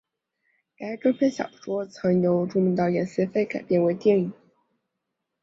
[0.77, 4.33] 该中篇小说曾由著名导演谢飞改编为电影。